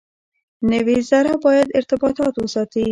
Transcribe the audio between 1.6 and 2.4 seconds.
ارتباطات